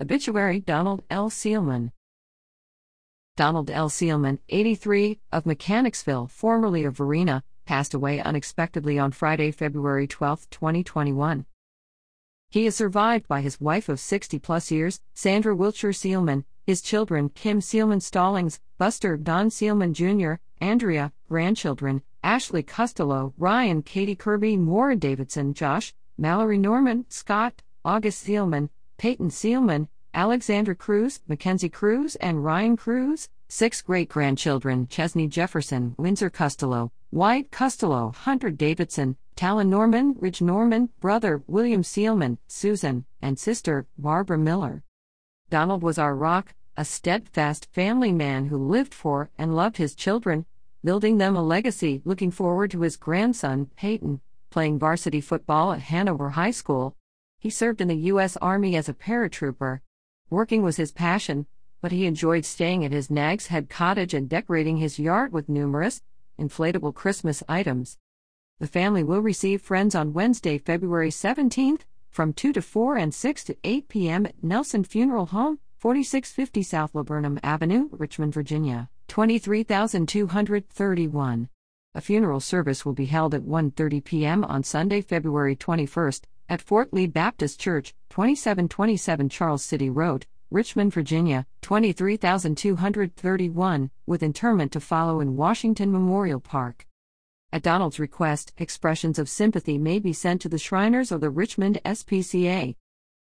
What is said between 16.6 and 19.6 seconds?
his children, Kim Seelman Stallings, Buster Don